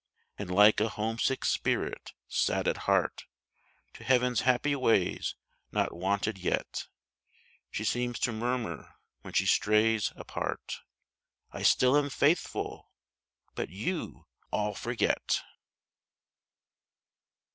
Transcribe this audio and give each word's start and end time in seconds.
And 0.35 0.49
like 0.49 0.79
a 0.79 0.89
homesick 0.89 1.45
spirit, 1.45 2.13
sad 2.27 2.67
at 2.67 2.89
heart, 2.89 3.25
To 3.93 4.03
heaven 4.03 4.31
s 4.31 4.39
happy 4.39 4.75
ways 4.75 5.35
not 5.71 5.93
wonted 5.95 6.39
yet, 6.39 6.87
She 7.69 7.83
seems 7.83 8.17
to 8.21 8.31
murmur 8.31 8.95
when 9.21 9.35
she 9.35 9.45
strays 9.45 10.11
apart:" 10.15 10.79
I 11.51 11.61
still 11.61 11.95
am 11.95 12.09
faithful; 12.09 12.89
but 13.53 13.69
you 13.69 14.25
all 14.49 14.73
forget." 14.73 15.43